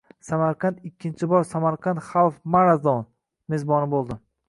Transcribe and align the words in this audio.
Samarqand 0.27 0.79
ikkinchi 0.89 1.29
bor 1.35 1.45
“Samarkand 1.51 2.03
Half 2.09 2.43
Marathon” 2.57 3.09
mezboni 3.57 3.97
bo‘ldi 3.97 4.23